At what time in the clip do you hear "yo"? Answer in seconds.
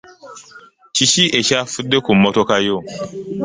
2.67-2.77